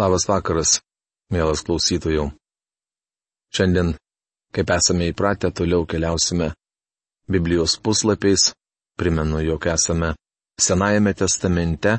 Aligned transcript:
Labas 0.00 0.24
vakaras, 0.24 0.78
mielas 1.28 1.60
klausytojų. 1.66 2.30
Šiandien, 3.52 3.90
kaip 4.54 4.70
esame 4.72 5.10
įpratę, 5.10 5.50
toliau 5.52 5.84
keliausime 5.84 6.54
Biblijos 7.28 7.74
puslapiais. 7.84 8.54
Primenu, 8.96 9.42
jog 9.44 9.66
esame 9.68 10.14
Senajame 10.60 11.12
testamente, 11.16 11.98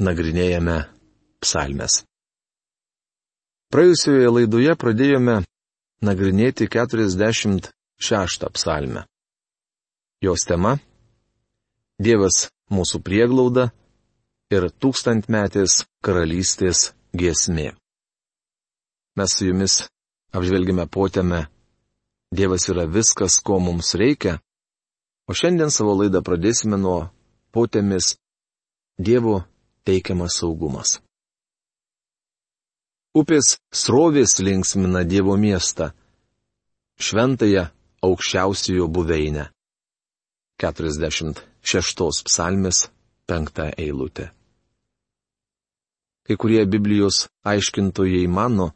nagrinėjame 0.00 0.78
psalmes. 1.44 1.98
Praėjusioje 3.72 4.32
laidoje 4.32 4.78
pradėjome 4.80 5.36
nagrinėti 6.08 6.70
46 6.72 8.48
psalmę. 8.56 9.04
Jos 10.24 10.48
tema- 10.48 10.78
Dievas 12.08 12.48
mūsų 12.72 13.04
prieglauda 13.04 13.68
ir 14.52 14.70
tūkstantmetės 14.80 15.82
karalystės 16.04 16.92
giesmė. 17.16 17.72
Mes 19.16 19.34
su 19.36 19.48
jumis 19.48 19.82
apžvelgime 20.32 20.86
potėme 20.88 21.46
Dievas 22.32 22.64
yra 22.72 22.86
viskas, 22.88 23.36
ko 23.44 23.58
mums 23.60 23.92
reikia, 24.00 24.38
o 25.28 25.36
šiandien 25.36 25.68
savo 25.68 25.92
laidą 25.98 26.22
pradėsime 26.24 26.78
nuo 26.80 27.10
potėmis 27.52 28.14
Dievo 28.96 29.42
teikiamas 29.84 30.38
saugumas. 30.40 30.96
Upės 33.12 33.58
srovės 33.76 34.38
linksmina 34.40 35.04
Dievo 35.04 35.36
miestą, 35.36 35.90
šventąją 36.96 37.66
aukščiausiojo 38.08 38.88
buveinę. 38.88 39.50
46 40.62 42.24
psalmės 42.28 42.86
5 43.28 43.66
eilutė. 43.76 44.32
Kai 46.22 46.36
kurie 46.36 46.64
Biblijos 46.66 47.26
aiškintojai 47.44 48.26
mano, 48.30 48.70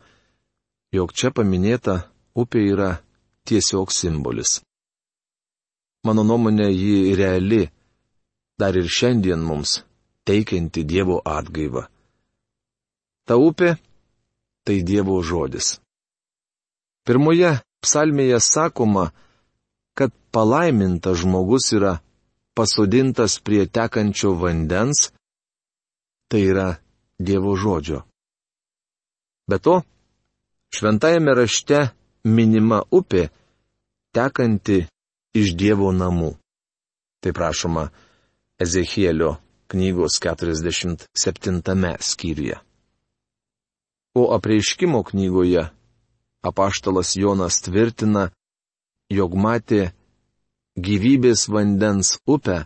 jog 0.92 1.12
čia 1.14 1.30
paminėta 1.30 2.00
upė 2.34 2.62
yra 2.72 2.90
tiesiog 3.46 3.92
simbolis. 3.94 4.60
Mano 6.06 6.22
nuomonė 6.26 6.68
ji 6.70 7.14
reali, 7.18 7.64
dar 8.58 8.76
ir 8.78 8.88
šiandien 8.90 9.42
mums 9.42 9.80
teikianti 10.26 10.84
Dievo 10.84 11.20
atgaivą. 11.22 11.86
Ta 13.26 13.34
upė- 13.38 13.76
tai 14.64 14.82
Dievo 14.82 15.22
žodis. 15.22 15.78
Pirmoje 17.06 17.60
psalmėje 17.82 18.38
sakoma, 18.42 19.12
kad 19.94 20.10
palaimintas 20.34 21.22
žmogus 21.22 21.70
yra 21.72 22.00
pasodintas 22.56 23.38
prie 23.38 23.66
tekančio 23.66 24.34
vandens, 24.34 25.12
tai 26.28 26.42
yra 26.50 26.68
Dievo 27.18 27.56
žodžio. 27.56 28.02
Be 29.46 29.58
to, 29.58 29.80
šventajame 30.74 31.34
rašte 31.34 31.88
minima 32.24 32.82
upė, 32.90 33.28
tekanti 34.12 34.84
iš 35.36 35.54
Dievo 35.56 35.92
namų. 35.92 36.34
Tai 37.22 37.32
prašoma 37.32 37.88
Ezechielio 38.60 39.36
knygos 39.68 40.20
47 40.20 41.96
skyriuje. 42.00 42.58
O 44.16 44.32
apreiškimo 44.34 45.02
knygoje 45.02 45.68
apaštalas 46.42 47.16
Jonas 47.16 47.60
tvirtina, 47.60 48.30
jog 49.10 49.34
matė 49.36 49.90
gyvybės 50.76 51.46
vandens 51.52 52.16
upę, 52.26 52.64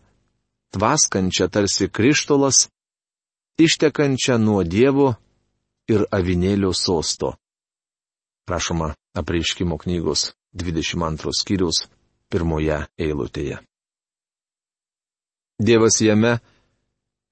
tvaskančią 0.75 1.48
tarsi 1.51 1.89
krištolas, 1.89 2.69
ištekančią 3.59 4.39
nuo 4.39 4.62
Dievo 4.65 5.15
ir 5.91 6.06
avinėlio 6.11 6.73
sosto. 6.77 7.34
Prašoma 8.47 8.95
apreiškimo 9.15 9.79
knygos 9.79 10.33
22 10.55 11.34
skyrius 11.41 11.87
pirmoje 12.31 12.78
eilutėje. 12.98 13.59
Dievas 15.61 16.00
jame, 16.00 16.38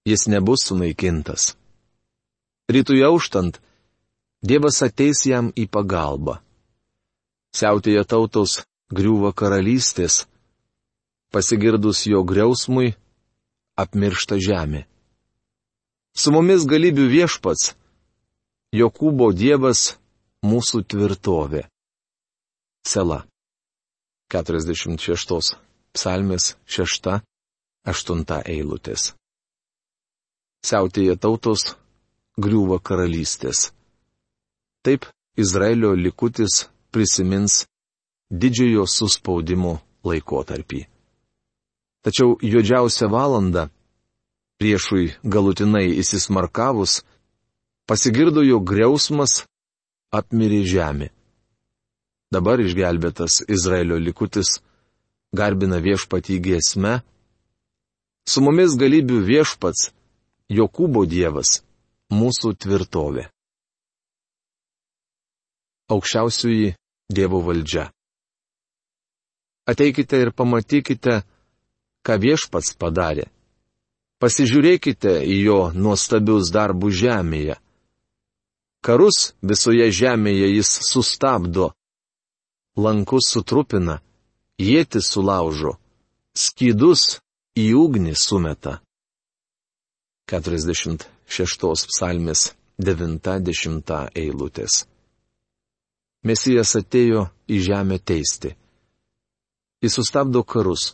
jis 0.04 0.26
nebus 0.28 0.66
sunaikintas. 0.68 1.54
Rytui 2.68 3.00
auštant, 3.06 3.60
Dievas 4.42 4.82
ateis 4.86 5.24
jam 5.26 5.48
į 5.56 5.64
pagalbą. 5.66 6.38
Siautėje 7.56 8.04
tautos 8.06 8.60
griūva 8.94 9.32
karalystės, 9.34 10.26
Pasigirdus 11.28 12.06
jo 12.08 12.22
griausmui, 12.24 12.94
apmiršta 13.76 14.38
žemė. 14.40 14.86
Su 16.18 16.32
mumis 16.34 16.64
galybių 16.66 17.04
viešpats, 17.12 17.76
Jokūbo 18.74 19.28
Dievas 19.38 19.94
mūsų 20.42 20.80
tvirtovė. 20.90 21.60
Sela. 22.82 23.20
46. 24.34 25.54
Psalmės 25.94 26.48
6-8 26.66 28.42
eilutės. 28.50 29.12
Siautėje 30.66 31.14
tautos, 31.22 31.68
griūva 32.34 32.80
karalystės. 32.82 33.70
Taip 34.82 35.06
Izraelio 35.38 35.94
likutis 35.94 36.64
prisimins 36.90 37.62
didžiojo 38.28 38.90
suspaudimo 38.90 39.78
laikotarpį. 40.02 40.82
Tačiau 42.02 42.34
juodžiausią 42.42 43.06
valandą, 43.14 43.68
priešui 44.58 45.14
galutinai 45.22 45.86
įsismarkavus, 46.02 47.02
pasigirdo 47.88 48.42
jo 48.42 48.58
griausmas, 48.60 49.44
apmirė 50.12 50.64
žemė. 50.66 51.10
Dabar 52.34 52.60
išgelbėtas 52.60 53.40
Izraelio 53.48 53.96
likutis 53.96 54.58
garbina 55.32 55.78
viešpatį 55.80 56.40
giesme, 56.44 56.98
su 58.28 58.42
mumis 58.44 58.76
galybių 58.76 59.22
viešpats, 59.24 59.92
Jokūbo 60.48 61.04
Dievas, 61.08 61.62
mūsų 62.12 62.54
tvirtovė. 62.64 63.26
Aukščiausioji 65.92 66.74
Dievo 67.12 67.40
valdžia. 67.44 67.88
Ateikite 69.68 70.20
ir 70.24 70.32
pamatykite, 70.32 71.20
ką 72.04 72.16
viešpats 72.20 72.72
padarė. 72.80 73.28
Pasižiūrėkite 74.18 75.12
į 75.22 75.36
jo 75.46 75.58
nuostabius 75.74 76.50
darbus 76.50 76.96
žemėje. 76.98 77.54
Karus 78.82 79.32
visoje 79.42 79.86
žemėje 79.94 80.48
jis 80.56 80.70
sustabdo, 80.86 81.70
lankus 82.74 83.30
sutrupina, 83.30 84.00
jėti 84.58 85.02
sulaužo, 85.02 85.76
skydus 86.34 87.20
į 87.58 87.70
ugnį 87.78 88.14
sumeta. 88.18 88.78
46 90.30 91.88
psalmės 91.88 92.52
90 92.78 93.98
eilutės. 94.14 94.84
Mesijas 96.26 96.74
atėjo 96.78 97.28
į 97.46 97.58
žemę 97.70 97.98
teisti. 98.02 98.52
Jis 99.82 99.94
sustabdo 99.94 100.42
karus, 100.42 100.92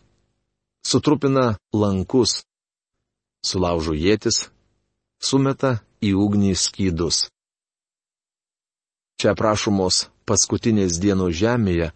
sutrupina 0.85 1.55
lankus, 1.73 2.43
sulaužo 3.45 3.93
jėtis, 3.93 4.47
sumeta 5.21 5.77
į 6.01 6.15
ugnį 6.25 6.53
skydus. 6.57 7.25
Čia 9.21 9.35
prašomos 9.37 10.07
paskutinės 10.27 10.99
dienos 10.99 11.37
žemėje, 11.39 11.91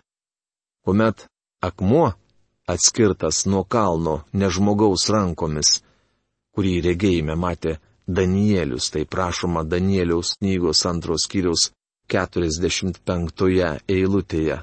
kuomet 0.85 1.25
akmuo 1.65 2.13
atskirtas 2.69 3.43
nuo 3.49 3.63
kalno 3.65 4.21
nežmogaus 4.33 5.09
rankomis, 5.13 5.79
kurį 6.55 6.75
regėjime 6.85 7.35
matė 7.35 7.79
Danielius, 8.07 8.89
tai 8.93 9.03
prašoma 9.05 9.65
Danieliaus 9.65 10.37
knygos 10.39 10.85
antros 10.89 11.27
skyriaus 11.27 11.69
45 12.09 13.69
eilutėje. 13.95 14.57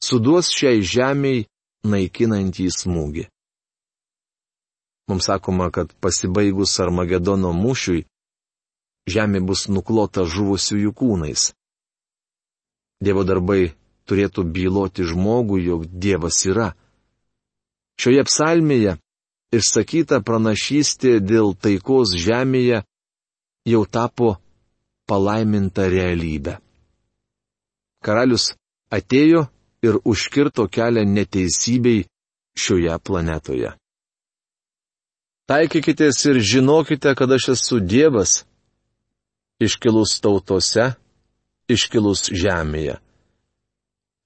Suduos 0.00 0.48
šiai 0.56 0.80
žemiai 0.80 1.44
naikinantį 1.84 2.70
smūgį. 2.72 3.26
Mums 5.10 5.26
sakoma, 5.26 5.72
kad 5.74 5.90
pasibaigus 5.98 6.76
Armagedono 6.78 7.50
mūšiui, 7.50 8.04
žemė 9.10 9.40
bus 9.42 9.64
nuklota 9.66 10.22
žuvusiųjų 10.22 10.92
kūnais. 10.94 11.48
Dievo 13.02 13.24
darbai 13.26 13.72
turėtų 14.06 14.44
byloti 14.54 15.06
žmogui, 15.10 15.64
jog 15.66 15.88
Dievas 15.90 16.38
yra. 16.46 16.68
Šioje 17.98 18.22
psalmėje 18.28 18.94
išsakyta 19.58 20.20
pranašystė 20.22 21.18
dėl 21.24 21.56
taikos 21.58 22.14
žemėje 22.14 22.84
jau 23.72 23.82
tapo 23.98 24.36
palaiminta 25.10 25.88
realybė. 25.90 26.60
Karalius 28.04 28.52
atėjo 28.94 29.48
ir 29.82 29.98
užkirto 30.04 30.70
kelią 30.70 31.02
neteisybei 31.18 32.06
šioje 32.56 32.94
planetoje. 33.04 33.74
Taikykitės 35.50 36.20
ir 36.30 36.38
žinokite, 36.46 37.10
kad 37.18 37.32
aš 37.34 37.48
esu 37.56 37.80
Dievas. 37.82 38.44
iškilus 39.60 40.20
tautose, 40.22 40.94
iškilus 41.68 42.30
žemėje. 42.30 43.00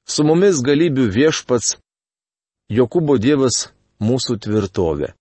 Su 0.06 0.22
mumis 0.22 0.60
galybių 0.60 1.08
viešpats, 1.10 1.78
Jokūbo 2.68 3.16
Dievas 3.18 3.72
mūsų 4.04 4.36
tvirtovė. 4.44 5.14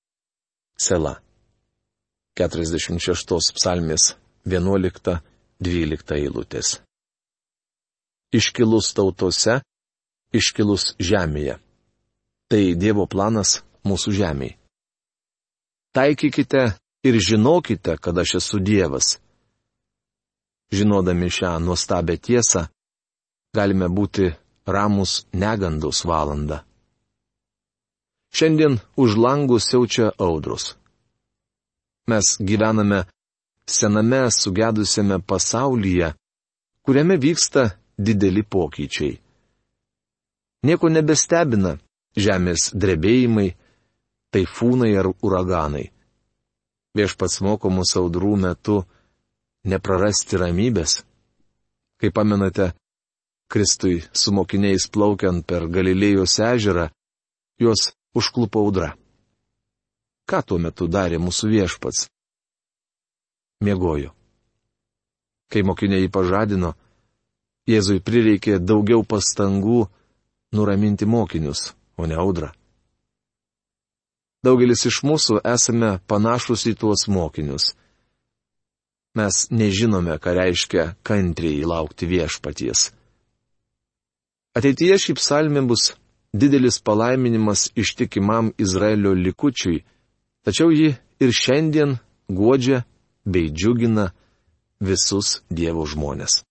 Sela. 0.78 1.22
46 2.36 3.54
psalmės 3.56 4.16
11-12 4.46 6.18
eilutės. 6.20 6.82
Iškilus 8.36 8.92
tautose, 8.94 9.62
iškilus 10.36 10.98
žemėje. 11.00 11.58
Tai 12.52 12.64
Dievo 12.76 13.08
planas 13.08 13.62
mūsų 13.88 14.18
žemėje. 14.20 14.63
Taikykite 15.94 16.64
ir 17.04 17.16
žinokite, 17.20 17.98
kad 17.98 18.18
aš 18.18 18.36
esu 18.36 18.60
Dievas. 18.60 19.20
Žinodami 20.74 21.30
šią 21.30 21.60
nuostabę 21.62 22.18
tiesą, 22.18 22.66
galime 23.54 23.88
būti 23.88 24.32
ramus 24.66 25.26
negandos 25.34 26.02
valandą. 26.10 26.64
Šiandien 28.34 28.80
už 28.98 29.18
langų 29.26 29.60
siaučia 29.62 30.10
audrus. 30.18 30.74
Mes 32.10 32.38
gyvename 32.42 33.06
sename 33.66 34.32
sugedusiame 34.32 35.22
pasaulyje, 35.22 36.14
kuriame 36.82 37.16
vyksta 37.22 37.70
dideli 37.98 38.42
pokyčiai. 38.44 39.20
Nieko 40.66 40.90
nebestebina 40.90 41.78
žemės 42.18 42.72
drebėjimai, 42.74 43.54
taifūnai 44.34 44.92
ar 45.00 45.10
uraganai. 45.14 45.90
Viešpats 46.98 47.42
moko 47.46 47.72
mūsų 47.74 48.04
audrų 48.04 48.36
metu 48.46 48.78
neprarasti 49.66 50.38
ramybės. 50.42 51.02
Kaip 52.02 52.14
pamenate, 52.18 52.74
Kristui 53.50 54.02
su 54.12 54.34
mokiniais 54.34 54.88
plaukiant 54.90 55.46
per 55.46 55.68
Galilėjos 55.70 56.40
ežerą, 56.42 56.88
juos 57.62 57.92
užklupo 58.18 58.64
audra. 58.66 58.94
Ką 60.30 60.40
tuo 60.48 60.58
metu 60.58 60.88
darė 60.88 61.20
mūsų 61.22 61.50
viešpats? 61.52 62.08
Miegojo. 63.64 64.14
Kai 65.52 65.62
mokiniai 65.62 66.06
jį 66.06 66.10
pažadino, 66.14 66.74
Jėzui 67.70 68.02
prireikė 68.04 68.58
daugiau 68.60 69.06
pastangų 69.08 69.86
nuraminti 70.52 71.08
mokinius, 71.08 71.72
o 71.96 72.04
ne 72.10 72.18
audrą. 72.20 72.50
Daugelis 74.44 74.84
iš 74.90 75.00
mūsų 75.08 75.40
esame 75.48 75.98
panašus 76.08 76.66
į 76.68 76.76
tuos 76.82 77.08
mokinius. 77.08 77.72
Mes 79.16 79.46
nežinome, 79.54 80.18
ką 80.20 80.34
reiškia 80.36 80.86
kantriai 81.06 81.64
laukti 81.70 82.10
viešpaties. 82.10 82.90
Ateityje 84.58 84.98
šį 85.04 85.16
psalmę 85.20 85.62
bus 85.70 85.94
didelis 86.34 86.80
palaiminimas 86.82 87.70
ištikimam 87.76 88.52
Izraelio 88.58 89.14
likučiui, 89.14 89.84
tačiau 90.46 90.74
ji 90.74 90.96
ir 91.24 91.32
šiandien 91.32 91.96
godžia 92.28 92.84
bei 93.26 93.48
džiugina 93.54 94.10
visus 94.82 95.40
Dievo 95.50 95.86
žmonės. 95.88 96.42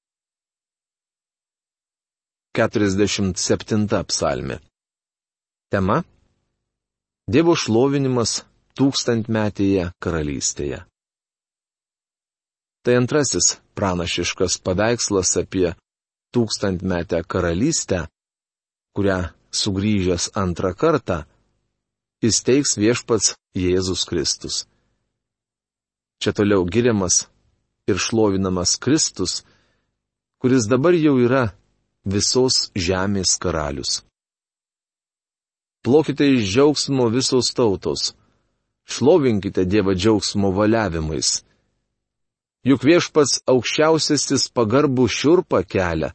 47 2.56 4.04
psalmė. 4.08 4.58
Tema 5.72 6.02
Dievo 7.30 7.54
šlovinimas 7.54 8.40
tūkstantmetėje 8.74 9.92
karalystėje. 10.02 10.80
Tai 12.82 12.94
antrasis 12.98 13.60
pranašiškas 13.78 14.58
paveikslas 14.66 15.36
apie 15.38 15.68
tūkstantmetę 16.34 17.22
karalystę, 17.22 18.08
kurią 18.96 19.20
sugrįžęs 19.54 20.32
antrą 20.34 20.74
kartą 20.74 21.22
įsteigs 22.26 22.74
viešpats 22.82 23.36
Jėzus 23.54 24.02
Kristus. 24.10 24.64
Čia 26.18 26.34
toliau 26.34 26.66
giriamas 26.66 27.28
ir 27.86 28.02
šlovinamas 28.02 28.74
Kristus, 28.82 29.44
kuris 30.42 30.66
dabar 30.66 30.98
jau 30.98 31.20
yra 31.22 31.52
visos 32.02 32.72
žemės 32.74 33.38
karalius. 33.38 34.02
Plokite 35.82 36.26
iš 36.30 36.52
džiaugsmo 36.52 37.08
visos 37.10 37.54
tautos. 37.54 38.12
Šlovinkite 38.84 39.64
Dievą 39.64 39.94
džiaugsmo 39.94 40.50
valiavimais. 40.54 41.42
Juk 42.62 42.84
viešpats 42.86 43.40
aukščiausiasis 43.50 44.46
pagarbų 44.54 45.08
šiurpą 45.10 45.64
kelia. 45.66 46.12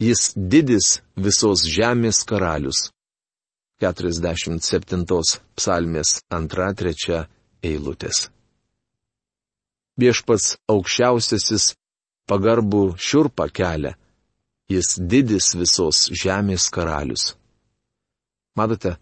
Jis 0.00 0.32
didis 0.36 1.00
visos 1.16 1.64
žemės 1.64 2.20
karalius. 2.28 2.90
47 3.80 5.08
psalmės 5.56 6.18
2-3 6.28 7.24
eilutės. 7.64 8.28
Viešpats 9.96 10.58
aukščiausiasis 10.68 11.72
pagarbų 12.28 12.84
šiurpą 13.00 13.48
kelia. 13.48 13.96
Jis 14.68 14.98
didis 15.00 15.54
visos 15.56 16.10
žemės 16.12 16.68
karalius. 16.68 17.39
Matote, 18.58 18.96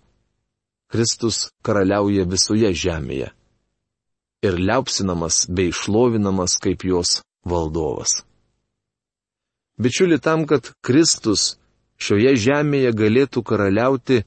Kristus 0.88 1.48
karaliauja 1.64 2.24
visoje 2.28 2.70
žemėje 2.72 3.32
ir 4.46 4.56
liaupsinamas 4.60 5.46
bei 5.50 5.72
šlovinamas 5.74 6.56
kaip 6.62 6.84
jos 6.86 7.20
valdovas. 7.44 8.22
Bičiuli 9.78 10.18
tam, 10.18 10.46
kad 10.46 10.72
Kristus 10.82 11.56
šioje 11.98 12.34
žemėje 12.38 12.92
galėtų 12.94 13.42
karaliauti, 13.46 14.22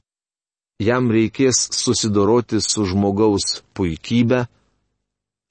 jam 0.80 1.10
reikės 1.12 1.60
susidoroti 1.76 2.60
su 2.60 2.86
žmogaus 2.88 3.62
puikybė, 3.76 4.46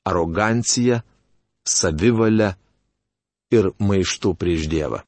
arogancija, 0.06 1.02
savivalė 1.68 2.56
ir 3.54 3.72
maištu 3.80 4.34
prieš 4.36 4.68
Dievą. 4.72 5.04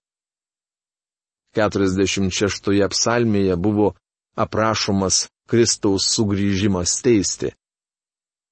46 1.57 2.89
psalmėje 2.93 3.57
buvo 3.61 3.93
aprašomas 4.35 5.27
Kristaus 5.49 6.07
sugrįžimas 6.15 7.01
teisti. 7.03 7.51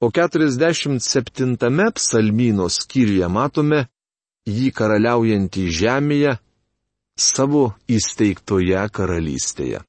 O 0.02 0.10
47 0.10 1.92
psalmyno 1.96 2.68
skyriuje 2.70 3.28
matome 3.28 3.86
jį 4.50 4.72
karaliaujantį 4.74 5.66
žemėje 5.80 6.38
savo 7.18 7.64
įsteigtoje 7.86 8.82
karalystėje. 8.98 9.82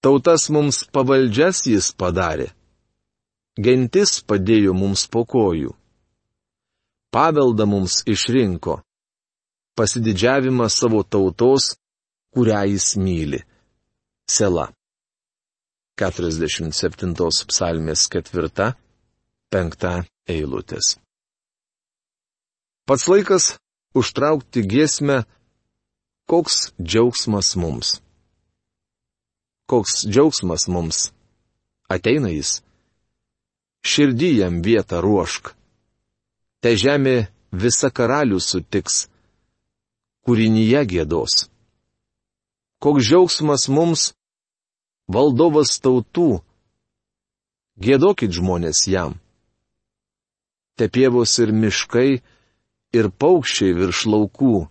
Tautas 0.00 0.48
mums 0.54 0.84
pavaldžias 0.94 1.66
jis 1.66 1.90
padarė. 2.00 2.48
Gentis 3.58 4.20
padėjo 4.22 4.72
mums 4.72 5.08
po 5.10 5.24
kojų. 5.26 5.74
Paveldą 7.10 7.66
mums 7.66 8.04
išrinko. 8.06 8.78
Pasididžiavimą 9.74 10.68
savo 10.70 11.02
tautos, 11.02 11.74
kurią 12.34 12.62
jis 12.70 12.94
myli. 12.96 13.42
Sela. 14.28 14.66
47 15.96 17.14
psalmės 17.48 18.02
4-5 18.12 18.74
eilutės. 20.28 20.98
Pats 22.84 23.06
laikas 23.08 23.46
užtraukti 23.96 24.66
giesmę, 24.68 25.22
koks 26.28 26.74
džiaugsmas 26.76 27.54
mums. 27.56 27.94
Koks 29.64 30.04
džiaugsmas 30.04 30.68
mums. 30.68 30.98
Ateina 31.88 32.28
jis. 32.28 32.60
Širdį 33.80 34.30
jam 34.42 34.60
vietą 34.60 35.00
ruošk. 35.00 35.54
Te 36.60 36.76
žemė 36.76 37.16
visa 37.64 37.88
karalių 37.88 38.44
sutiks. 38.44 39.06
Kūrinyje 40.28 40.84
gėdos. 40.92 41.48
Koks 42.84 43.08
džiaugsmas 43.08 43.68
mums, 43.72 44.12
valdovas 45.08 45.78
tautų. 45.82 46.40
Gėdokit 47.80 48.34
žmonės 48.34 48.84
jam. 48.90 49.16
Te 50.78 50.88
pievos 50.90 51.32
ir 51.42 51.52
miškai, 51.54 52.20
ir 52.94 53.10
paukščiai 53.10 53.74
virš 53.74 54.04
laukų. 54.12 54.68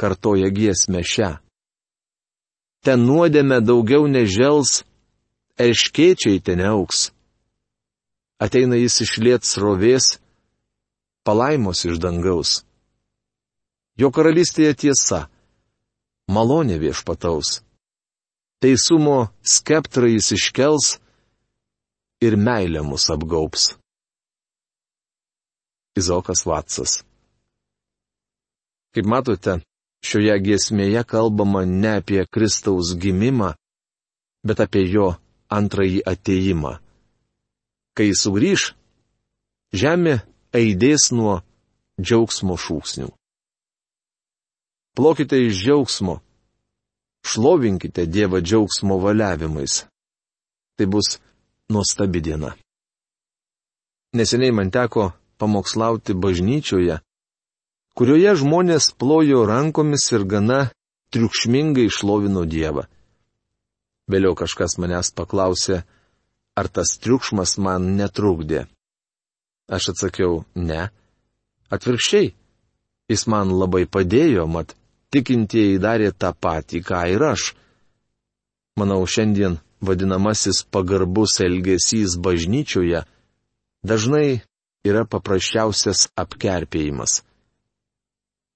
Kartoja 0.00 0.50
giesmę 0.52 1.04
šią. 1.04 1.30
Ten 2.84 3.04
nuodėme 3.04 3.60
daugiau 3.60 4.08
nežels, 4.08 4.82
erškėčiai 5.60 6.40
ten 6.40 6.62
auks. 6.64 7.10
Ateina 8.40 8.78
jis 8.80 9.02
išliet 9.04 9.44
srovės, 9.44 10.16
palaimos 11.28 11.84
iš 11.84 12.00
dangaus. 12.00 12.62
Jo 14.00 14.08
karalystėje 14.08 14.72
tiesa, 14.86 15.26
malonė 16.24 16.80
viešpataus 16.80 17.58
teisumo 18.60 19.28
skeptrą 19.42 20.08
jis 20.12 20.32
iškels 20.36 20.86
ir 22.20 22.36
meilė 22.36 22.82
mus 22.84 23.08
apgaups. 23.12 23.70
Izokas 25.96 26.44
Vatsas. 26.46 27.00
Kaip 28.94 29.06
matote, 29.06 29.60
šioje 30.04 30.36
giesmėje 30.44 31.02
kalbama 31.08 31.64
ne 31.66 31.96
apie 32.00 32.22
Kristaus 32.26 32.92
gimimą, 33.00 33.54
bet 34.46 34.62
apie 34.64 34.84
jo 34.90 35.14
antrąjį 35.50 36.02
ateimą. 36.12 36.76
Kai 37.96 38.10
jis 38.10 38.24
sugrįž, 38.24 38.66
žemė 39.74 40.20
aidės 40.56 41.10
nuo 41.14 41.40
džiaugsmo 42.00 42.56
šūksnių. 42.58 43.10
Plokite 44.96 45.38
iš 45.46 45.62
džiaugsmo, 45.62 46.20
šlovinkite 47.26 48.06
Dievą 48.06 48.40
džiaugsmo 48.40 48.98
valiavimais. 48.98 49.84
Tai 50.76 50.86
bus 50.86 51.18
nuostabi 51.68 52.20
diena. 52.20 52.54
Neseniai 54.12 54.52
man 54.52 54.70
teko 54.70 55.12
pamokslauti 55.38 56.14
bažnyčioje, 56.14 56.98
kurioje 57.94 58.32
žmonės 58.42 58.90
plojo 58.98 59.44
rankomis 59.46 60.08
ir 60.12 60.24
gana 60.24 60.60
triukšmingai 61.14 61.88
šlovino 61.92 62.42
Dievą. 62.46 62.86
Vėliau 64.10 64.34
kažkas 64.34 64.78
manęs 64.82 65.12
paklausė, 65.14 65.84
ar 66.58 66.66
tas 66.68 66.96
triukšmas 66.98 67.58
man 67.62 67.94
netrukdė. 67.98 68.66
Aš 69.70 69.92
atsakiau, 69.92 70.42
ne. 70.58 70.88
Atvirkščiai, 71.70 72.32
jis 73.10 73.26
man 73.30 73.52
labai 73.54 73.84
padėjo, 73.86 74.48
mat 74.50 74.74
tikintieji 75.14 75.80
darė 75.82 76.12
tą 76.12 76.32
patį, 76.34 76.82
ką 76.86 77.00
ir 77.14 77.24
aš. 77.32 77.50
Manau, 78.78 79.02
šiandien 79.06 79.58
vadinamasis 79.80 80.62
pagarbus 80.72 81.40
elgesys 81.44 82.16
bažnyčioje 82.20 83.02
dažnai 83.84 84.40
yra 84.84 85.04
paprasčiausias 85.04 86.08
apkerpėjimas. 86.16 87.20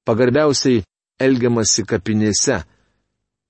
Pagarbiausiai 0.04 0.84
elgiamasi 1.20 1.84
kapinėse, 1.88 2.62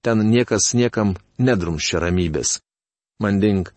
ten 0.04 0.26
niekas 0.30 0.72
niekam 0.78 1.16
nedrumščia 1.38 2.02
ramybės. 2.04 2.60
Mandink, 3.22 3.72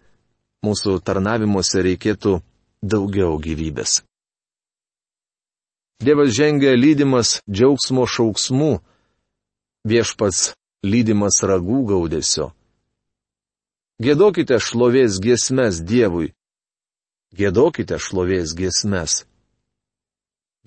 mūsų 0.66 1.00
tarnavimuose 1.06 1.82
reikėtų 1.86 2.38
daugiau 2.82 3.38
gyvybės. 3.42 4.02
Dievas 5.98 6.36
žengia 6.38 6.76
lydimas 6.78 7.40
džiaugsmo 7.50 8.06
šauksmų, 8.06 8.78
viešpats 9.88 10.54
lydimas 10.84 11.42
ragų 11.44 11.80
gaudesio. 11.92 12.52
Gėdokite 14.04 14.60
šlovės 14.62 15.18
giesmes 15.24 15.82
Dievui. 15.82 16.34
Gėdokite 17.34 17.98
šlovės 17.98 18.54
giesmes. 18.58 19.24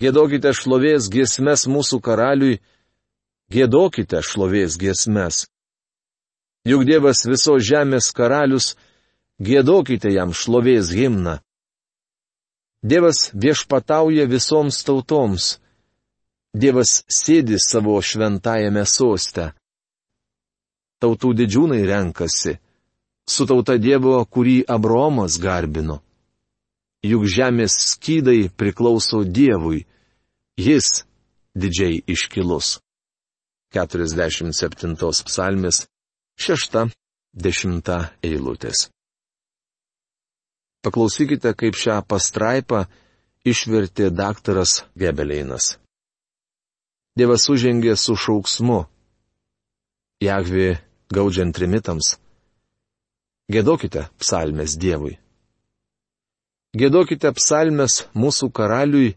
Gėdokite 0.01 0.51
šlovės 0.57 1.07
giesmes 1.13 1.67
mūsų 1.71 2.01
karaliui. 2.03 2.59
Gėdokite 3.53 4.23
šlovės 4.27 4.79
giesmes. 4.81 5.45
Juk 6.67 6.85
Dievas 6.85 7.23
viso 7.25 7.55
žemės 7.59 8.11
karalius, 8.13 8.75
gėdokite 9.41 10.11
jam 10.13 10.35
šlovės 10.37 10.91
himną. 10.93 11.39
Dievas 12.83 13.31
viešpatauja 13.33 14.27
visoms 14.29 14.83
tautoms. 14.85 15.59
Dievas 16.51 17.05
sėdi 17.07 17.61
savo 17.63 17.95
šventajame 18.03 18.83
soste. 18.83 19.53
Tautų 21.01 21.33
didžiūnai 21.39 21.85
renkasi. 21.87 22.57
Su 23.31 23.47
tauta 23.47 23.77
Dievo, 23.79 24.19
kurį 24.27 24.65
Abromas 24.67 25.39
garbino. 25.39 26.01
Juk 27.07 27.25
žemės 27.31 27.77
skydai 27.93 28.51
priklauso 28.51 29.23
Dievui. 29.25 29.87
Jis 30.59 31.05
didžiai 31.55 32.03
iškilus. 32.11 32.81
47 33.71 34.97
psalmis, 35.31 35.87
6-10 36.37 37.93
eilutės. 38.27 38.89
Paklausykite, 40.83 41.55
kaip 41.55 41.79
šią 41.79 42.01
pastraipą 42.11 42.89
išvertė 43.47 44.11
daktaras 44.11 44.83
Gebeleinas. 44.99 45.77
Dievas 47.19 47.49
užengė 47.51 47.97
su 47.99 48.15
šauksmu. 48.15 48.85
Jahvi 50.23 50.77
gaudžiant 51.11 51.55
trimitams. 51.57 52.15
Gėdokite 53.51 54.07
psalmės 54.23 54.77
Dievui. 54.79 55.17
Gėdokite 56.71 57.33
psalmės 57.35 58.05
mūsų 58.15 58.53
karaliui, 58.55 59.17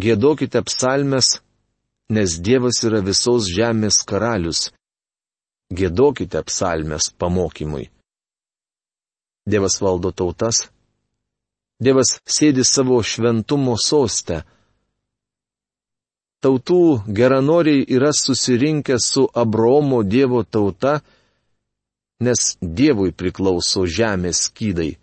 gėdokite 0.00 0.62
psalmės, 0.64 1.42
nes 2.08 2.38
Dievas 2.40 2.80
yra 2.88 3.02
visos 3.04 3.50
žemės 3.52 4.00
karalius. 4.08 4.70
Gėdokite 5.68 6.40
psalmės 6.48 7.10
pamokymui. 7.12 7.90
Dievas 9.44 9.82
valdo 9.84 10.14
tautas. 10.16 10.70
Dievas 11.76 12.16
sėdi 12.24 12.64
savo 12.64 13.02
šventumo 13.04 13.76
sostę 13.76 14.46
tautų 16.46 17.02
geranoriai 17.10 17.82
yra 17.90 18.12
susirinkę 18.14 19.00
su 19.02 19.26
Abromo 19.34 20.04
Dievo 20.06 20.44
tauta, 20.44 21.00
nes 22.22 22.54
Dievui 22.62 23.10
priklauso 23.10 23.82
žemės 23.90 24.46
skydai. 24.46 24.94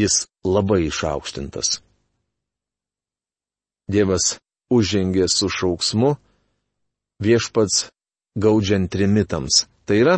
Jis 0.00 0.30
labai 0.44 0.86
išaukštintas. 0.88 1.82
Dievas 3.90 4.38
užžengė 4.72 5.26
su 5.28 5.50
šauksmu, 5.50 6.14
viešpats 7.20 7.90
gaudžiant 8.38 8.88
trimitams. 8.88 9.66
Tai 9.84 9.98
yra, 9.98 10.16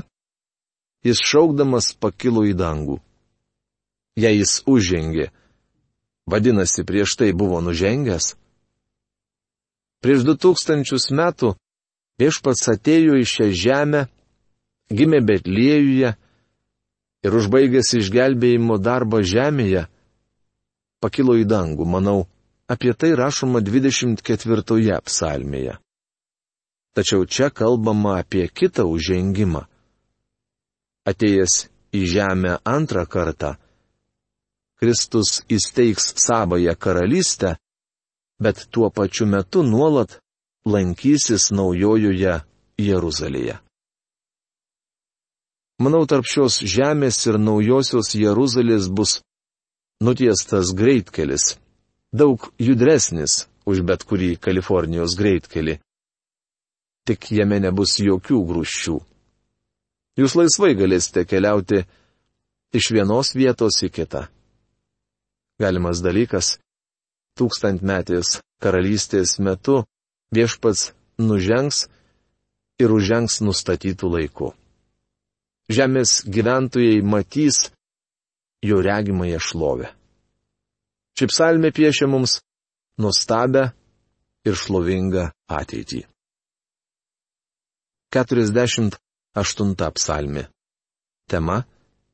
jis 1.02 1.18
šaukdamas 1.18 1.96
pakilo 1.98 2.44
į 2.46 2.52
dangų. 2.54 3.00
Jei 4.20 4.36
jis 4.36 4.60
užžengė, 4.68 5.30
vadinasi, 6.28 6.84
prieš 6.86 7.16
tai 7.18 7.32
buvo 7.32 7.58
nužengęs. 7.64 8.36
Prieš 10.02 10.25
du 10.26 10.35
tūkstančius 10.35 11.11
metų 11.14 11.52
viešpats 12.18 12.68
atėjo 12.75 13.16
į 13.23 13.26
šią 13.28 13.49
žemę, 13.54 14.02
gimė 14.90 15.23
Betliejuje 15.26 16.11
ir 17.23 17.37
užbaigęs 17.38 17.94
išgelbėjimo 18.00 18.80
darbą 18.82 19.23
žemėje, 19.23 19.87
pakilo 21.02 21.37
į 21.38 21.47
dangų, 21.47 21.87
manau, 21.87 22.26
apie 22.66 22.94
tai 22.99 23.14
rašoma 23.18 23.62
24 23.62 25.00
psalmėje. 25.06 25.78
Tačiau 26.92 27.25
čia 27.25 27.49
kalbama 27.49 28.18
apie 28.21 28.49
kitą 28.52 28.85
užžengimą. 28.90 29.64
Atėjęs 31.09 31.54
į 31.97 32.02
žemę 32.11 32.59
antrą 32.68 33.06
kartą, 33.06 33.54
Kristus 34.82 35.44
įsteigs 35.47 36.12
savoją 36.18 36.75
karalystę 36.75 37.54
bet 38.42 38.66
tuo 38.70 38.90
pačiu 38.90 39.26
metu 39.26 39.62
nuolat 39.62 40.18
lankysis 40.66 41.50
naujojoje 41.54 42.40
Jeruzalėje. 42.78 43.58
Manau, 45.82 46.04
tarp 46.06 46.26
šios 46.28 46.61
žemės 46.62 47.18
ir 47.26 47.38
naujosios 47.42 48.12
Jeruzalės 48.14 48.87
bus 48.87 49.20
nutiestas 50.02 50.70
greitkelis, 50.78 51.56
daug 52.14 52.50
judresnis 52.58 53.46
už 53.66 53.82
bet 53.87 54.04
kurį 54.06 54.37
Kalifornijos 54.42 55.16
greitkelį. 55.18 55.78
Tik 57.06 57.32
jame 57.34 57.58
nebus 57.62 57.96
jokių 57.99 58.38
grūščių. 58.46 58.96
Jūs 60.22 60.37
laisvai 60.38 60.75
galėsite 60.78 61.25
keliauti 61.26 61.82
iš 62.78 62.90
vienos 62.94 63.32
vietos 63.34 63.80
į 63.82 63.90
kitą. 63.90 64.26
Galimas 65.58 66.02
dalykas 66.04 66.58
tūkstantmetės 67.38 68.40
karalystės 68.62 69.38
metu 69.38 69.82
viešpats 70.34 70.90
nužengs 71.20 71.86
ir 72.82 72.92
užžengs 72.92 73.40
nustatytų 73.46 74.10
laikų. 74.16 74.52
Žemės 75.72 76.22
gyventojai 76.28 77.00
matys 77.06 77.68
jo 78.62 78.80
regimąją 78.84 79.38
šlovę. 79.40 79.90
Ši 81.16 81.28
psalmė 81.30 81.72
piešia 81.76 82.08
mums 82.08 82.40
nuostabę 83.00 83.70
ir 84.48 84.56
šlovingą 84.58 85.28
ateitį. 85.48 86.02
48 88.12 89.92
psalmė. 89.96 90.46
Tema 91.30 91.62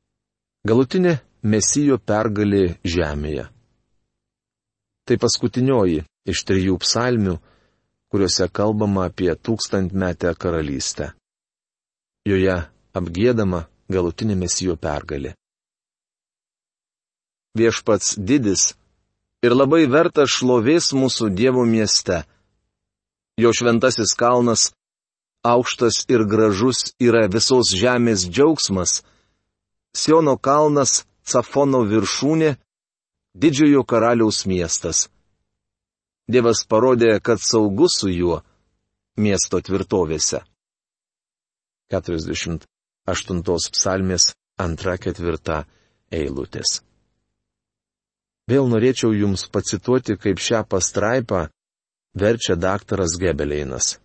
-galutinė 0.69 1.19
mesijo 1.43 1.97
pergalė 1.99 2.77
žemėje. 2.83 3.49
Tai 5.09 5.15
paskutinioji 5.17 6.03
iš 6.29 6.43
trijų 6.45 6.75
psalmių, 6.83 7.39
kuriuose 8.13 8.45
kalbama 8.53 9.07
apie 9.09 9.31
tūkstantmetę 9.33 10.35
karalystę. 10.37 11.07
Joje 12.29 12.57
apgėdama 12.93 13.63
galutinė 13.89 14.35
mesijo 14.37 14.75
pergalė. 14.77 15.33
Viešpats 17.57 18.19
didis 18.21 18.75
ir 19.41 19.57
labai 19.57 19.87
vertas 19.89 20.29
šlovės 20.29 20.91
mūsų 20.93 21.31
Dievo 21.33 21.65
mieste. 21.65 22.21
Jo 23.41 23.49
šventasis 23.55 24.13
kalnas, 24.13 24.69
aukštas 25.41 26.03
ir 26.13 26.27
gražus, 26.29 26.91
yra 27.01 27.25
visos 27.33 27.73
žemės 27.73 28.29
džiaugsmas. 28.29 28.99
Siono 29.97 30.37
kalnas, 30.37 31.07
Safono 31.25 31.81
viršūnė, 31.89 32.59
didžiojo 33.35 33.83
karaliaus 33.83 34.45
miestas. 34.45 35.07
Dievas 36.29 36.65
parodė, 36.69 37.17
kad 37.21 37.41
saugus 37.41 37.97
su 38.01 38.09
juo 38.09 38.41
miesto 39.17 39.61
tvirtovėse. 39.61 40.43
48 41.89 42.65
psalmės 43.73 44.33
2-4 44.59 45.63
eilutės. 46.11 46.81
Vėl 48.49 48.69
norėčiau 48.69 49.13
Jums 49.13 49.45
pacituoti, 49.53 50.17
kaip 50.17 50.41
šią 50.41 50.63
pastraipą 50.69 51.47
verčia 52.17 52.55
daktaras 52.57 53.17
Gebeleinas. 53.21 53.97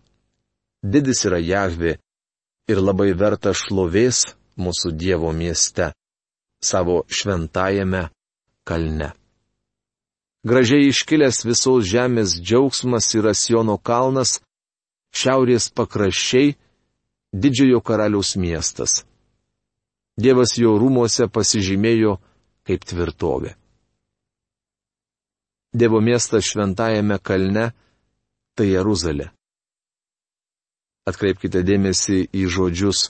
Didis 0.85 1.25
yra 1.25 1.39
Jahvi 1.41 1.95
ir 2.69 2.81
labai 2.81 3.13
verta 3.17 3.53
šlovės 3.53 4.35
mūsų 4.57 4.93
Dievo 4.97 5.31
mieste, 5.33 5.91
savo 6.61 7.03
šventajame 7.09 8.09
kalne. 8.67 9.13
Gražiai 10.45 10.89
iškilęs 10.91 11.41
visos 11.47 11.87
žemės 11.89 12.37
džiaugsmas 12.37 13.07
yra 13.17 13.33
Siono 13.33 13.77
kalnas, 13.81 14.39
šiaurės 15.15 15.71
pakraščiai, 15.73 16.53
didžiojo 17.33 17.81
karaliaus 17.81 18.35
miestas. 18.37 19.03
Dievas 20.15 20.55
jo 20.61 20.75
rūmose 20.79 21.27
pasižymėjo 21.27 22.17
kaip 22.67 22.85
tvirtovė. 22.87 23.55
Dievo 25.75 25.99
miestas 25.99 26.45
šventajame 26.47 27.17
kalne- 27.19 27.73
tai 28.55 28.67
Jeruzalė. 28.71 29.27
Atkreipkite 31.05 31.61
dėmesį 31.67 32.29
į 32.31 32.45
žodžius 32.47 33.09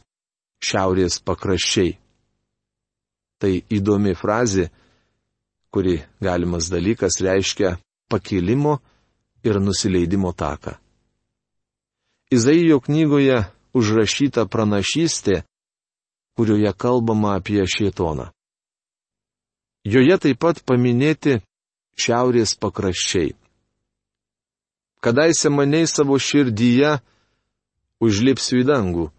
šiaurės 0.63 1.19
pakraščiai. 1.21 1.93
Tai 3.39 3.53
įdomi 3.77 4.15
frazė, 4.17 4.71
kuri 5.75 6.03
galimas 6.21 6.69
dalykas 6.71 7.19
reiškia 7.19 7.77
pakilimo 8.09 8.79
ir 9.43 9.59
nusileidimo 9.59 10.31
taką. 10.31 10.71
Izaijo 12.31 12.79
knygoje 12.79 13.41
užrašyta 13.75 14.45
pranašystė, 14.47 15.41
kurioje 16.35 16.71
kalbama 16.83 17.33
apie 17.35 17.65
šietoną. 17.67 18.29
Joje 19.83 20.15
taip 20.23 20.39
pat 20.39 20.63
paminėti 20.63 21.41
šiaurės 21.99 22.55
pakraščiai. 22.55 23.35
Kadaise 25.03 25.51
maniai 25.51 25.91
savo 25.91 26.15
širdyje 26.15 26.93
užlipsiu 27.99 28.63
į 28.63 28.69
dangų, 28.71 29.09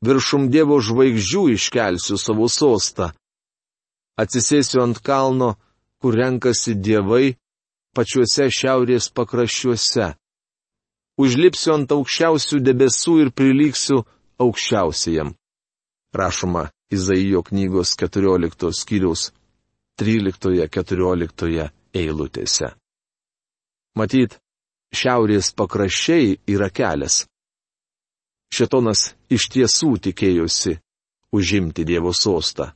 viršum 0.00 0.48
Dievo 0.48 0.80
žvaigždžių 0.80 1.44
iškelsiu 1.58 2.16
savo 2.16 2.48
sostą. 2.48 3.12
Atsisėsiu 4.16 4.80
ant 4.80 5.04
kalno, 5.04 5.58
kur 6.02 6.18
renkasi 6.20 6.74
dievai, 6.74 7.36
pačiuose 7.96 8.50
šiaurės 8.58 9.08
pakraščiuose. 9.16 10.12
Užlipsiu 11.22 11.72
ant 11.78 11.96
aukščiausių 11.96 12.60
debesų 12.68 13.18
ir 13.24 13.32
priliksiu 13.32 14.02
aukščiausiajam 14.42 15.32
rašoma 16.16 16.68
Izaijo 16.90 17.42
knygos 17.42 17.96
14 17.96 18.72
skyriaus 18.72 19.32
13-14 20.00 21.70
eilutėse. 21.94 22.68
Matyt, 23.96 24.36
šiaurės 24.94 25.52
pakraščiai 25.56 26.36
yra 26.54 26.68
kelias. 26.70 27.24
Šetonas 28.52 29.14
iš 29.32 29.48
tiesų 29.52 29.96
tikėjosi 30.06 30.76
užimti 31.36 31.84
Dievo 31.84 32.12
sostą. 32.14 32.70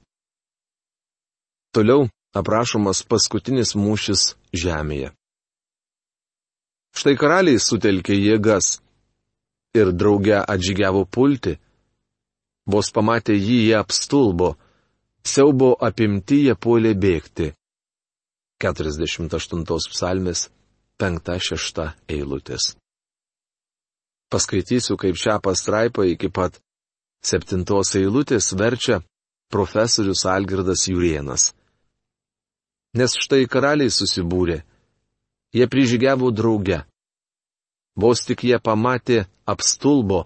Toliau 1.70 2.08
aprašomas 2.36 3.02
paskutinis 3.06 3.74
mūšis 3.78 4.34
žemėje. 4.52 5.10
Štai 6.96 7.14
karaliai 7.18 7.58
sutelkė 7.62 8.16
jėgas 8.18 8.78
ir 9.78 9.92
drauge 9.94 10.38
atžygiavo 10.42 11.04
pulti 11.06 11.56
Vos 12.70 12.90
pamatę 12.94 13.34
jį, 13.34 13.58
jie 13.66 13.76
apstulbo, 13.78 14.54
siaubo 15.26 15.72
apimti 15.88 16.44
jie 16.44 16.54
puolė 16.54 16.92
bėgti. 16.94 17.50
48 18.62 19.64
psalmės 19.90 20.44
5-6 21.00 21.86
eilutės. 22.14 22.74
Paskaitysiu, 24.30 24.98
kaip 25.00 25.16
šią 25.18 25.38
pastraipą 25.42 26.04
iki 26.12 26.28
pat 26.30 26.60
septintos 27.24 27.96
eilutės 27.98 28.52
verčia 28.54 29.00
profesorius 29.50 30.26
Algirdas 30.28 30.86
Jurienas. 30.86 31.50
Nes 32.98 33.14
štai 33.14 33.46
karaliai 33.46 33.92
susibūrė, 33.94 34.62
jie 35.54 35.66
prižygiavo 35.70 36.30
drauge. 36.34 36.80
Vos 37.94 38.24
tik 38.26 38.42
jie 38.48 38.58
pamatė 38.58 39.26
apstulbo, 39.46 40.24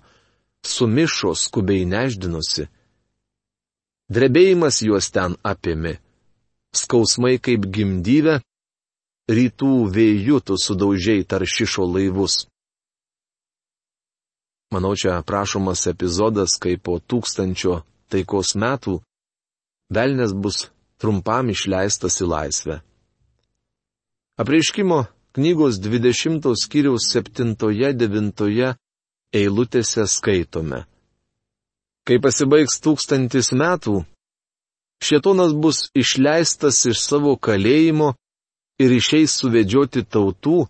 sumišo 0.65 1.35
skubiai 1.37 1.85
neždinosi. 1.89 2.69
Drebėjimas 4.09 4.81
juos 4.85 5.11
ten 5.13 5.37
apėmė. 5.45 5.99
Skausmai 6.75 7.37
kaip 7.39 7.69
gimdyvė, 7.71 8.41
rytų 9.31 9.73
vėjų 9.95 10.41
tu 10.49 10.57
sudaužiai 10.61 11.25
taršišo 11.25 11.87
laivus. 11.89 12.45
Manau, 14.75 14.97
čia 14.99 15.21
aprašomas 15.21 15.87
epizodas, 15.87 16.57
kai 16.59 16.75
po 16.77 16.99
tūkstančio 16.99 17.83
taikos 18.11 18.57
metų 18.59 18.99
velnės 19.95 20.35
bus 20.35 20.65
trumpam 21.01 21.51
išleistas 21.51 22.21
į 22.23 22.31
laisvę. 22.31 22.79
Apreiškimo 24.41 25.05
knygos 25.35 25.79
20 25.83 26.49
skyriaus 26.59 27.11
7-9 27.15 28.75
eilutėse 29.35 30.07
skaitome. 30.11 30.85
Kai 32.05 32.19
pasibaigs 32.21 32.81
tūkstantis 32.85 33.53
metų, 33.57 34.03
Šietonas 35.05 35.53
bus 35.55 35.79
išleistas 35.95 36.79
iš 36.89 37.03
savo 37.09 37.35
kalėjimo 37.37 38.15
ir 38.81 38.95
išeis 38.95 39.35
suvedžioti 39.41 40.05
tautų, 40.09 40.65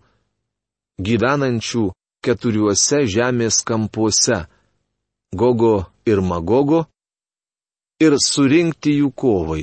gyvenančių 0.99 1.85
keturiuose 2.25 3.05
žemės 3.15 3.61
kampuose- 3.69 4.41
Gogo 5.41 5.77
ir 6.07 6.23
Magogo, 6.23 6.87
ir 8.01 8.17
surinkti 8.27 8.99
jų 9.01 9.13
kovai. 9.23 9.63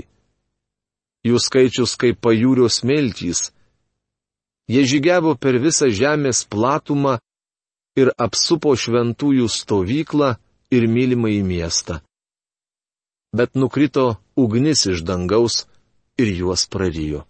Jų 1.27 1.37
skaičius 1.37 1.93
kaip 2.01 2.17
pajūrio 2.25 2.69
smiltys. 2.69 3.51
Jie 4.71 4.85
žygiavo 4.89 5.35
per 5.37 5.59
visą 5.61 5.89
žemės 5.93 6.45
platumą 6.49 7.19
ir 7.99 8.13
apsupo 8.17 8.73
šventųjų 8.73 9.49
stovyklą 9.51 10.35
ir 10.73 10.87
mylimą 10.87 11.29
į 11.37 11.41
miestą. 11.45 11.99
Bet 13.35 13.55
nukrito 13.55 14.17
ugnis 14.35 14.87
iš 14.89 15.03
dangaus 15.07 15.65
ir 16.17 16.31
juos 16.39 16.65
prarijo. 16.71 17.25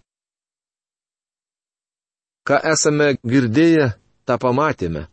Ką 2.48 2.58
esame 2.74 3.18
girdėję, 3.22 3.92
tą 4.26 4.38
pamatėme. 4.42 5.06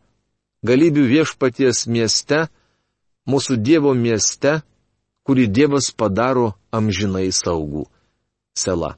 Galybių 0.64 1.04
viešpaties 1.12 1.84
mieste, 1.86 2.46
mūsų 3.28 3.58
Dievo 3.60 3.92
mieste, 3.94 4.62
kurį 5.28 5.44
Dievas 5.52 5.92
padaro 5.92 6.54
amžinai 6.72 7.28
saugų. 7.32 7.84
Sela. 8.58 8.96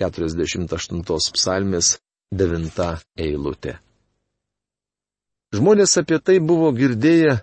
48 0.00 1.04
psalmės 1.36 1.98
9 2.32 3.04
eilutė. 3.20 3.76
Žmonės 5.52 5.98
apie 6.00 6.20
tai 6.22 6.38
buvo 6.40 6.70
girdėję 6.72 7.34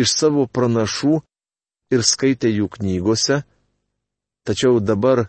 iš 0.00 0.14
savo 0.16 0.46
pranašų 0.48 1.20
ir 1.94 2.02
skaitė 2.10 2.50
jų 2.50 2.66
knygose, 2.78 3.42
tačiau 4.48 4.80
dabar 4.80 5.28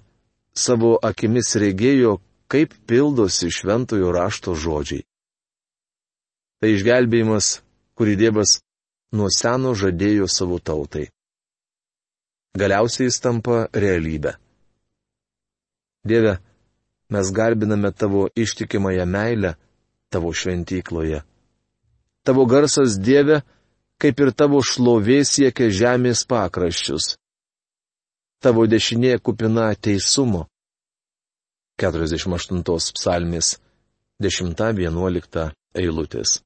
savo 0.56 0.95
akimis 1.12 1.54
regėjo, 1.62 2.17
kaip 2.52 2.74
pildosi 2.88 3.52
šventojo 3.54 4.12
rašto 4.15 4.56
žodžiai. 4.56 5.06
Tai 6.62 6.69
išgelbėjimas, 6.74 7.60
kurį 7.97 8.15
Dievas 8.24 8.60
nuo 9.13 9.30
seno 9.34 9.76
žadėjo 9.78 10.28
savo 10.32 10.60
tautai. 10.60 11.10
Galiausiai 12.58 13.08
jis 13.08 13.19
tampa 13.24 13.67
realybė. 13.74 14.36
Dieve, 16.04 16.38
mes 17.10 17.32
garbiname 17.32 17.92
tavo 17.92 18.28
ištikimąją 18.36 19.06
meilę 19.06 19.56
tavo 20.10 20.34
šventykloje. 20.34 21.22
Tavo 22.24 22.46
garsas 22.46 23.00
Dieve, 23.00 23.42
kaip 24.02 24.20
ir 24.20 24.32
tavo 24.34 24.62
šlovė 24.66 25.22
siekia 25.26 25.70
žemės 25.70 26.26
pakraščius. 26.30 27.16
Tavo 28.42 28.66
dešinė 28.66 29.20
kupina 29.22 29.70
teisumo. 29.78 30.48
48 31.82 32.64
psalmės 32.98 33.56
10-11 34.22 35.48
eilutės. 35.82 36.42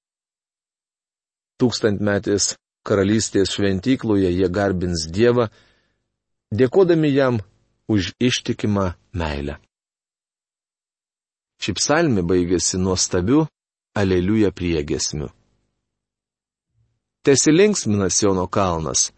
Tūkstantmetės 1.59 2.53
karalystės 2.87 3.55
šventykloje 3.55 4.29
jie 4.35 4.47
garbins 4.51 5.07
Dievą, 5.11 5.47
dėkodami 6.51 7.11
jam 7.15 7.39
už 7.87 8.13
ištikimą 8.19 8.93
meilę. 9.13 9.59
Ši 11.61 11.73
psalmi 11.77 12.21
baigėsi 12.21 12.77
nuostabiu 12.77 13.45
aleliuja 13.95 14.51
priegesmiu. 14.51 15.29
Tesilinksmina 17.25 18.09
Siono 18.13 18.45
kalnas, 18.47 19.09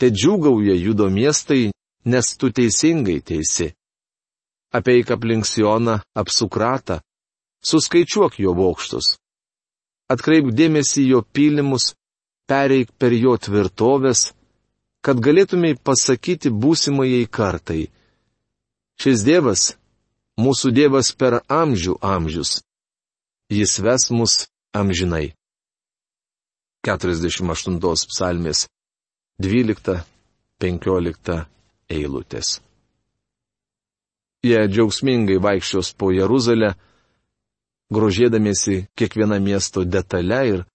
te 0.00 0.08
džiūgauja 0.08 0.76
judo 0.78 1.10
miestai, 1.12 1.72
nes 2.06 2.36
tu 2.38 2.48
teisingai 2.48 3.18
teisi. 3.20 3.72
Apeik 4.72 5.10
aplink 5.12 5.44
Sioną 5.44 5.98
apsukratą, 6.16 7.00
suskaičiuok 7.68 8.38
jo 8.44 8.54
bokštus. 8.56 9.16
Atkreip 10.12 10.52
dėmesį 10.54 11.08
jo 11.10 11.20
pylimus, 11.34 11.94
pereik 12.46 12.92
per 12.94 13.12
jo 13.12 13.34
tvirtovės, 13.36 14.30
kad 15.06 15.20
galėtumai 15.22 15.76
pasakyti 15.78 16.50
būsimajai 16.50 17.28
kartai. 17.30 17.94
Šis 18.98 19.22
Dievas, 19.22 19.78
mūsų 20.34 20.74
Dievas 20.74 21.14
per 21.14 21.46
amžių 21.46 21.94
amžius. 22.02 22.66
Jis 23.46 23.78
ves 23.86 24.10
mus 24.10 24.50
amžinai. 24.74 25.30
48 26.82 27.78
psalmės 28.10 28.66
12-15 29.38 31.46
eilutės. 31.86 32.58
Jie 34.42 34.66
džiaugsmingai 34.66 35.38
vaikščios 35.42 35.94
po 35.94 36.10
Jeruzalę, 36.14 36.74
grožėdamiesi 37.94 38.86
kiekvieną 38.98 39.38
miesto 39.38 39.86
detalę 39.86 40.42
ir 40.50 40.66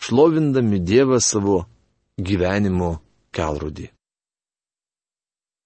šlovindami 0.00 0.80
Dievą 0.80 1.20
savo 1.20 1.66
gyvenimo 2.16 3.03
kelrodį. 3.34 3.88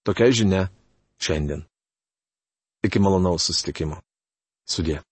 Tokia 0.06 0.30
žinia 0.32 0.62
šiandien. 1.20 1.66
Iki 2.86 3.02
malonaus 3.02 3.48
susitikimo. 3.48 3.98
Sudė. 4.68 5.02